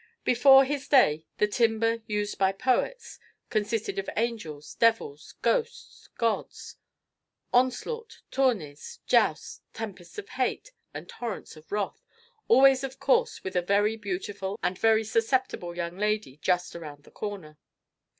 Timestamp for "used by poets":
2.07-3.19